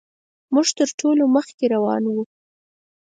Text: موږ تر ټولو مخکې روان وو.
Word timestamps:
موږ 0.53 0.67
تر 0.77 0.89
ټولو 0.99 1.23
مخکې 1.35 1.65
روان 1.73 2.03
وو. 2.07 2.21